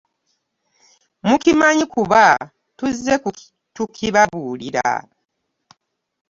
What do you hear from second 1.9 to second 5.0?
kuba tuzze tukibabuulira.